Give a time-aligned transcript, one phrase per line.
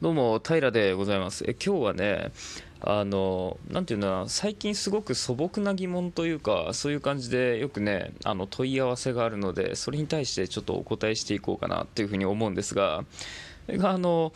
[0.00, 1.44] どうも平でございます。
[1.46, 2.32] え今日はね
[2.80, 13.04] あのなんていうの最近すごく素朴な疑問というかそういう感じでよくねあの問い合わせがあるのでそれに対してちょっとお答えしていこうかなっていうふうに思うんですが
[13.68, 14.32] あの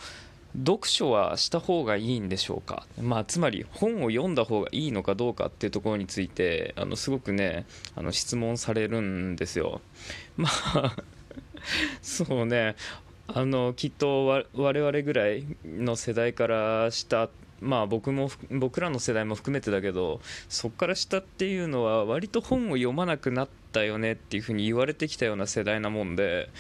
[0.55, 7.65] 読書はした方がいいんでしょうか、まあ、つまり本を読んだ方がいいのかどうかっていうところについてあのすごくね
[7.96, 9.81] あの質問されるんですよ。
[10.37, 10.95] まあ
[12.03, 12.77] そうね。
[13.27, 26.51] あのきっと我々ぐらいの世代からしたまあ僕も僕らの世代も含めてだけどそこから下っていうのは割と本を読まなくなったよねっていうふうに言われてきたような世代なもんで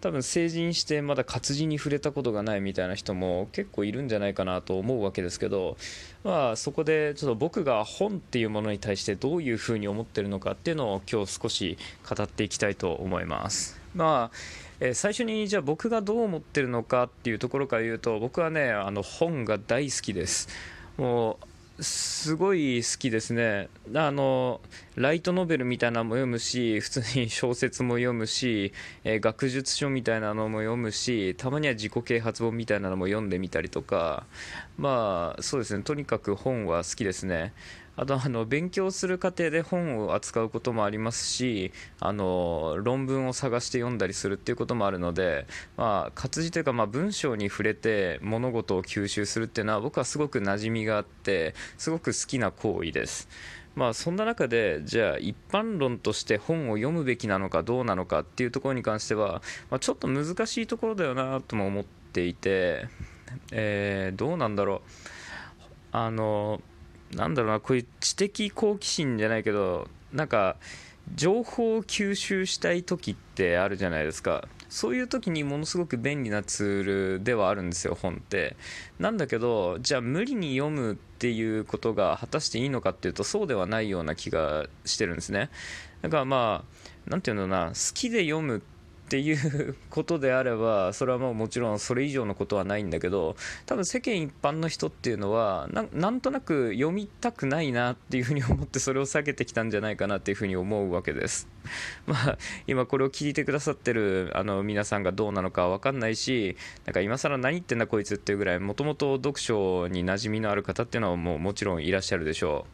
[0.00, 5.76] 多分成人してまだ活字に触れたことがないみたいな人も結構いるんじゃないかなと思うわけですけど、
[6.24, 13.83] まあ、そこでちょっと僕が本っていうものに対してどういうふうに思ってるのかっていうのを今日少し語っていきたいと思います。
[13.94, 14.36] まあ
[14.80, 20.48] えー、最初にじゃあ僕がどう思ってるのかっていうところから言うと僕はねあの本が大好きです。
[20.96, 21.46] もう
[21.82, 23.68] すごい好きですね。
[23.94, 24.60] あの
[24.94, 34.24] ライトノベルみたいなのも読むし普通に小説も読むし、えー、学術書みたいなのも読むしたまには自己啓発本みたいなのも読んでみたりとか。
[34.78, 35.82] まあそうですね。
[35.82, 37.52] とにかく本は好きですね。
[37.96, 53.28] あとあの勉強する過程で本を扱うこともありますしあの論文を探して読んだりするっていうこともあるので、まあ、活字というか、まあ、文章に触れて物事を吸収するっていうのは僕はすごく馴染みがあってすごく好きな行為です。
[53.74, 62.86] まあそんな中でじゃあ一般論として本を読むべきなのかどうなのかっていうところに関しては、まあ、ちょっと難しいところだよなとも思っていて、
[63.50, 64.80] えー、どうなんだろう
[65.90, 66.60] あの
[67.12, 70.56] なんだろうな、こういう知的好奇心じゃないけど、なんか、
[71.14, 74.48] 情報を吸収したい時ってあるじゃないですか。
[74.70, 76.82] そういう時にものすごく便利なツー
[77.18, 78.56] ルではあるんですよ、本って。
[78.98, 85.50] なんだけど、じゃあ無理に読むっていうことが果たしていいのかっていうと、そうではないような気がしてるんですね。
[86.02, 86.64] だからま
[87.06, 88.73] あ、なんていうな、好きで読むって
[89.04, 101.48] っていうことであればそれはもうもちろんそれ以上のことはないんだけど多分世間一般の人っていうのはなんとなく読みたくないなっていうふうに思ってそれを避けてきたんじゃないかなっていうふうに思うわけです。
[102.06, 112.66] まあ、今これを聞いてくださってるあの皆さんがどうなのか分かんないしなんか今更何言ってんだこいつっていうぐらいもともと読書に馴染みのある方っていうのはもうもちろんいらっしゃるでしょ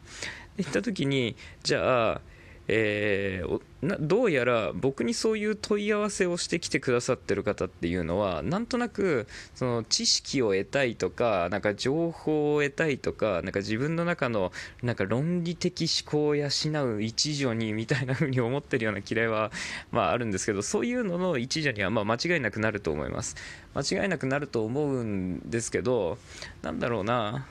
[0.55, 0.57] う。
[0.57, 2.21] で言った時にじゃあ
[2.67, 14.51] えー、などうやら僕にそういう問い合わせをしてきてくださってる方っていうのはなんとなくその知識を得たいとかなんか情報を得たいとかなんか自分の中の
[14.83, 16.47] なんか論理的思考を養
[16.95, 19.51] う一助にみたいな風に思ってるような嫌いは、
[19.91, 23.35] まあ、あるんですけどそういうのの一助にはま間違いなくなると思います
[23.73, 26.17] 間違いなくなると思うんですけど
[26.61, 27.47] なんだろうな。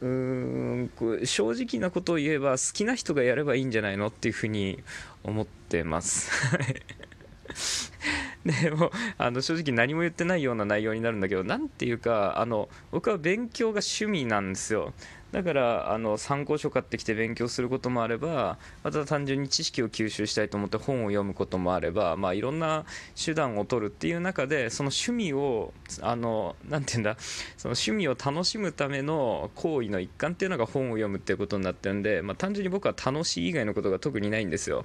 [0.00, 4.82] うーん正直なことを言えば好きな人がやればいいんじゃないのっていうふうに
[5.24, 6.30] 思ってます。
[8.44, 14.92] でもあの正直何も言ってないような内容になるんだけど何て言うかあの僕は勉強が趣味なんですよ。
[15.32, 22.84] だからあの参考書買ってきて勉強することもあればまた単純に知識を吸収したいと思って本を読むこともあれば、まあ、いろんな
[23.22, 27.16] 手段を取るっていう中でその趣味をあのなんていうんだ
[27.56, 34.84] その趣味を楽しむための行為の一環っていうのが本を読むっていうことになってるんで、まあ、単純に僕は楽しい以外のことが特にないんですよ。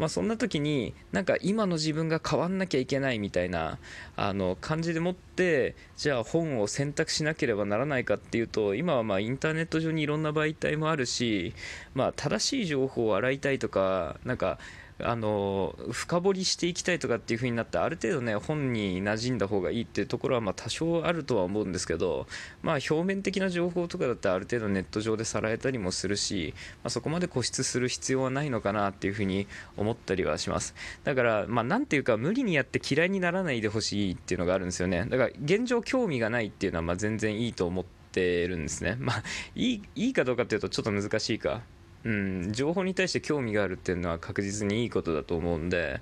[0.00, 3.78] まあ、そんな時になんか今の自分が変わんなきゃいけないみたいな
[4.16, 11.52] あの感じでもってじゃあ本を選択しなければならないかっていうと今はまあインターネット上にいろんな媒体もあるし、
[11.92, 14.58] まあ、正しい情報を洗いたいとかなんか
[15.04, 22.26] あの深掘りしていきたいとかっていう風になってある程度ね本に馴染んだ方がいいっていうところはま多少あるとは思うんですけど、
[22.62, 29.46] まあ、表面的な情報とかだってある程度ネット上でさらえたりもするし、まあ、そこまで固執する必要はないのかなっていう風に
[29.76, 30.74] 思ったりはします。
[31.04, 35.04] だからまあていうか無理にやって嫌いにならないでほしいっていうのがあるんですよね。
[35.08, 38.96] だから現状興味がないっていうのはま全然いいと思ってるんですね。
[38.98, 39.22] まあ
[39.54, 41.62] いいいいかどうかっていうとちょっと難しいか。
[42.04, 46.00] うん、情報に対して興味があるっていうのは確実にいいことだと思うんで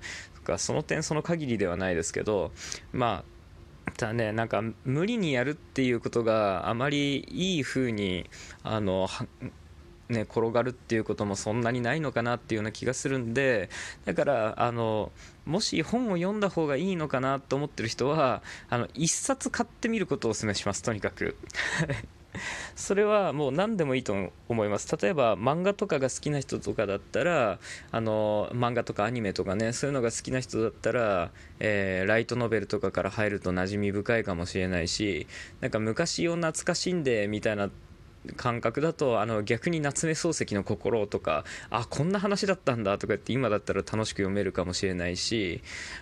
[0.57, 2.51] その点その限りではないですけど
[2.91, 3.23] ま
[3.87, 8.29] あただねなんか無理にやるっていうことがあまりいい風に
[8.63, 9.07] あの
[10.09, 13.69] ね、転がるっていうこともそんなにないのかなっていうような気がするんで
[14.05, 15.11] だからあの
[15.45, 21.37] もし本を読んだ方がいいのかなと思ってる人はあの1冊買ってみることをお勧めしますとにかく。
[22.75, 24.95] それはもう何でもいいと思います。
[24.97, 27.59] 例えば漫画とかが好きな人とかだったら
[27.91, 35.27] あの漫画とかアニメとかねそういうのが好きな人だったら、えー、ライトノベルとかから入ると馴染み深いかもしれないし
[35.61, 37.69] なんか昔を懐かしんでみたいな
[38.35, 45.61] 感覚だとあの逆に夏目漱石の心とかあこんな話だったんだとかって今だったら楽しく読めるかもしれないし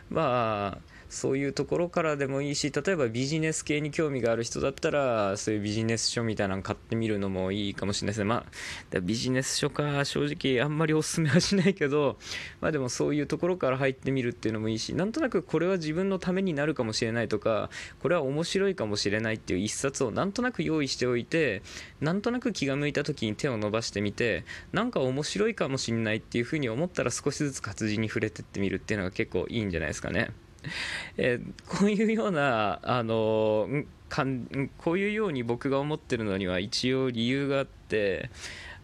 [0.09, 8.45] まあそういうところからでもいいし例えばビジネス系に興味がある人だったらそういうビジネス書みたいなの買ってみるのもいいかもしれないですねま
[8.93, 12.17] あビジネス書か正直あんまりおすすめはしないけど
[12.61, 17.69] まあでもそういうところから入ってみるっていうのもいいしなんとなくこれは自分のためになるかもしれないとか
[18.01, 21.61] これは面白いかもしれないっていう一冊をなんとなく用意しておいて
[22.01, 24.43] なんとなく気が向いた時に手を伸ばしてみて
[24.73, 30.31] なんか面白いかもしれないっていうふうに思ったら少しずつ活字に触れてってみるっていうのが結構いいんじゃないですかね。
[31.17, 33.67] えー、こういうようなあの
[34.09, 38.29] かんこういうように僕が思ってるのには一応理由があって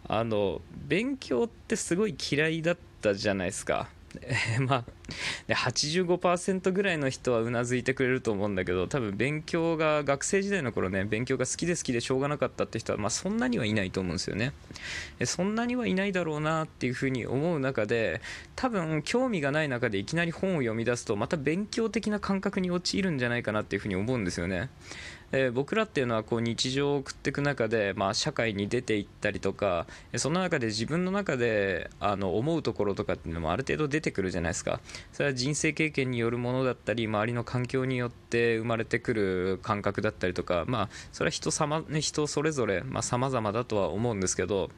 [0.08, 3.90] あの勉強ってすごい嫌いだったじゃないですか。
[4.22, 4.84] え、まあ、
[5.48, 14.54] で85%ぐらいの人はうなずいてくれると思うんだけど多分勉強が学生時代の頃ね勉強が好きで好きでしょうがなかったって人は、まあ、そんなにはいないと思うんですよね。
[15.26, 18.22] そんなにはいないだろうなっていうふうに思う中で
[18.56, 24.70] 多分興味がない中でいきなり本を読み出すとまた勉強的な感覚に陥るんじゃないかなっていうふうに思うんですよね。
[25.36, 34.80] え、僕らっていうのはこう日常を送っていく中で、まあ、社会に出ていったりとかその中で自分の中であの思うところとかっていうのもある程度出てくるじゃないですか。
[35.12, 44.70] それは人生経験によるものだったり周りの環境によって生まれてくる感覚だったりとかまあそれは人様人それぞれさまざ、まだとは思うんですけど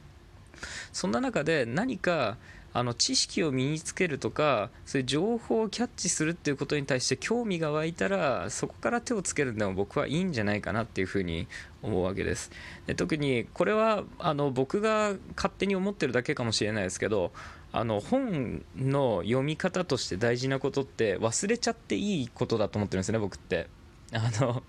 [0.94, 2.38] そんな中で何か
[2.76, 11.48] あの知識を身につけるとかそういう情報をキャッチするっていうことに対して興味が湧いたらそこから手をつけるのも僕はいいんじゃないかなっていうふうに
[11.82, 12.52] 思うわけです。
[12.86, 17.32] で特にこれはあの僕が勝手に思ってるだけかもしれないですけど
[17.72, 23.70] あの本の読み方として大事なことって忘れちゃっていいことだと思ってるんですね僕って。
[24.12, 24.64] あの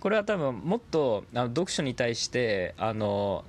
[0.00, 3.44] これは多分もっとあの読書に対してあの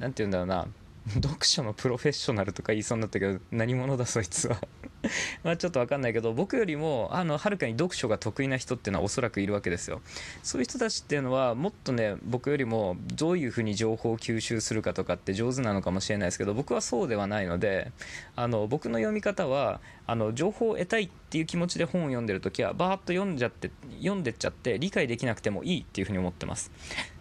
[0.00, 0.66] なて言うんだろうな。
[1.14, 4.58] 読書のプロフェッショナルとか言いそうになったけど何者だそいつは。
[5.44, 10.00] まあちょっと分かんないけど僕よりもあのはるかに読書が得意な人っていうのはおそらくいるわけですよ。
[10.42, 17.92] そういう人たちっていうのはもっとね僕よりもどういうふうに情報を吸収するかとかって上手なのかもしれないですけど僕はそうではないので
[18.34, 26.70] あの僕の読み方はあの情報を得たいっていう気持ちで本を読んでる時はバーッと読んじゃって読んでっちゃって理解できなくてもいいっていうふうに思ってます。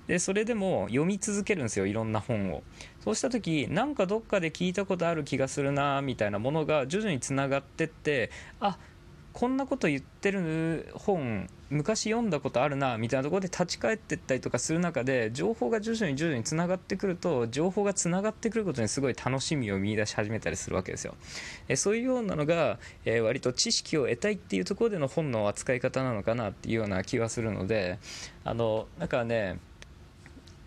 [0.07, 2.63] でそれでも読み続けるんですよいろんな本を
[3.03, 8.77] そうした時なんかどっかで聞いたことある気がするなみたいなものが徐々につながってってあ
[9.37, 21.13] こんなこと言ってる本昔読んだことあるなみたいなところで立ち返ってったりとかする中で情報が徐々に徐々につながってくると情報がつながってくることにすごい楽しみを見出し始めたりするわけですよ。
[21.67, 27.99] えそういうようなのが、えー、割と知識を得たいっていうところでの本の扱い方なのかなっていうような気はするので
[28.43, 29.59] あのだかね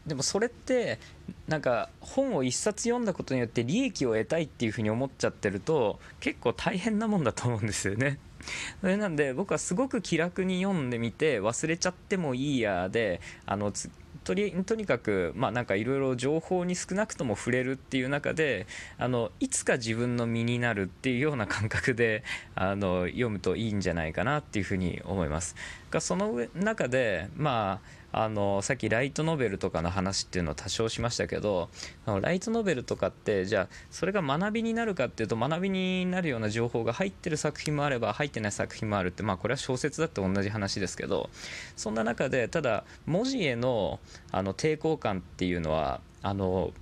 [0.06, 0.98] でもそれって
[1.46, 8.18] なんか本を1冊読んだことによって利益を得たいっていうふうに思っちゃってると結構大変なもんだと思うんですよね。
[8.80, 13.72] それなんで僕はすごく気楽に読んでみて忘れちゃってもいいやであの
[14.24, 18.66] とりとにかくまあなんかいろいろ情報に少なくとも触れるっていう中で
[18.98, 22.22] あのいつか自分の身になるっていうような感覚で
[22.54, 25.54] あの読むといいんじゃないかなっていうふうに思います。
[25.90, 31.68] がその中でまああのさっきライトノベルとかの話っていうのを多少しましたけど
[32.20, 41.30] ライトノベルとかってじゃあそれが学びになるかっていうと学びになるような情報が入ってる作品もあれば入ってない作品もあるってまあこれは小説だって同じ話ですけど
[41.76, 44.00] そんな中でただ文字への
[44.32, 46.72] あの抵抗感っていうのはあの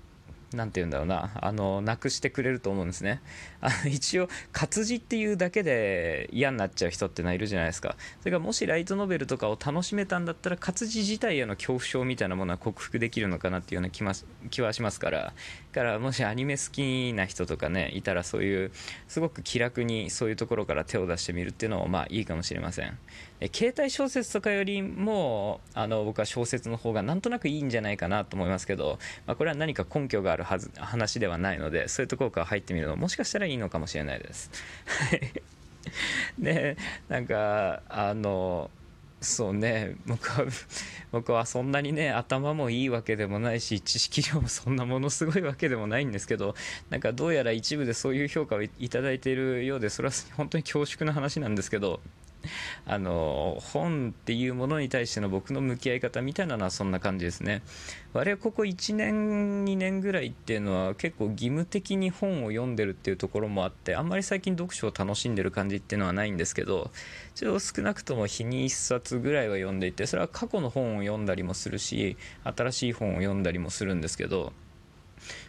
[0.54, 1.30] 何て言うんだろうな。
[1.34, 3.20] あのなくしてくれると思うんですね。
[3.60, 7.96] あの一応活字っていうだけで嫌になっちゃう人ってのはいるじゃないですか。
[8.20, 14.12] それがもしライトノベルとかを楽しめたんだったら活字自体への恐怖症みたいなものは克服できるのかなっていうような気ま
[14.50, 15.34] 気はしますから。
[15.72, 18.72] からもしアニメ好きな人とかねいたらそういう
[19.06, 22.98] すごく気楽にそういうところから手を出してみるっていうのもまあいいかもしれません。
[23.40, 34.50] え携帯小説とかよりもあの僕は小説の方がなんとなくいいんじゃないかなと思いますけど、まあ、これは何か根拠があるはず話ではないのでそういうところから入ってみるのもしかしたらいいのかもしれないです。
[36.38, 36.76] で
[37.08, 38.70] なんかあの
[39.20, 40.44] そうね僕は
[41.10, 46.54] 僕はそんなにね頭もいいわけでもないし知識量もそんなものすごいわけでもないんですけど
[46.90, 48.98] なんかどうやら一部でそういう評価をいいて
[49.30, 52.00] いるようでそれは本当に恐縮な話なんですけど
[52.86, 57.62] あの本っていうものに対しての僕の向き合い方みたいなのはそんな感じですね。
[58.14, 66.90] 我々ここ1年2年ぐらいっていうのは結構義務的に本を読んでるっていうところもあってあんまり最近読書を楽しんでる感じっていうのはないんですけど
[67.34, 74.52] ちょっと少なくとも日に1冊ぐらいは読んでいてそれは過去の本を読んだりもするし新しい本を読んだりもするんですけど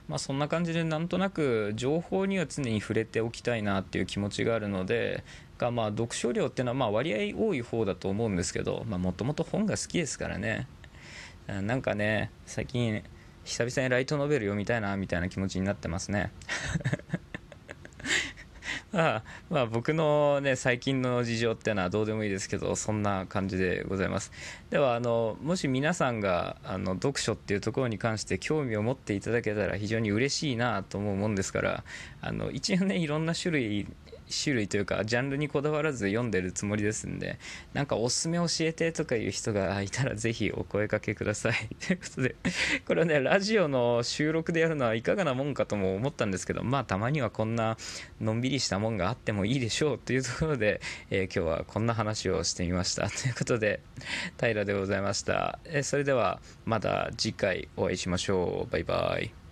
[0.07, 5.23] まあ、そんな感じでなんとなく情報には常に触れておきたいなっていう気持ちがあるので
[5.57, 10.67] がまあ読書量っていうのはまあ割合多い方だと思うんですけどもともと本が好きですからね。
[11.47, 13.03] なんかね最近
[13.43, 16.31] 久々にライトノベル読みたいなみたいな気持ちになってますね。
[18.93, 24.31] まあ、まあ僕のね最近の事情っていうのはどうでもいいですけどそんな感じでございます。
[24.72, 31.84] ではあのもし皆さんがあの読書っていうところに関して興味を持っていただけたら非常に嬉しいなと思うもんですから
[32.22, 33.88] あの一応ねいろんな種類
[34.29, 37.39] 種類というかジャンルにこだわらず読んでるつもりですんで
[37.74, 41.53] なんかおすすめ教えてとかいう人がいたらぜひお声かけください。
[41.86, 42.36] ということで
[42.86, 47.77] これはねラジオの収録でやるのはいかがなもんかとも思ったんですけどまあたまにはこんな
[48.21, 53.09] のんびりしたもんがあってもいいでしょうというところで、えー、今日はこんな話をしてみました。
[53.09, 53.81] ということで
[54.39, 58.71] 平でございました、えー、それではまた次回お会いしましょう。
[58.71, 59.48] バイバイ。